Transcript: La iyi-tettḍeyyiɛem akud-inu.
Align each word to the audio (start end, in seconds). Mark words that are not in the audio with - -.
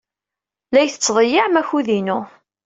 La 0.73 0.79
iyi-tettḍeyyiɛem 0.81 1.59
akud-inu. 1.61 2.19